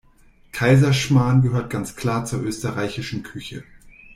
Kaiserschmarrn 0.51 1.43
gehört 1.43 1.69
ganz 1.69 1.95
klar 1.95 2.25
zur 2.25 2.41
österreichischen 2.41 3.21
Küche. 3.21 3.63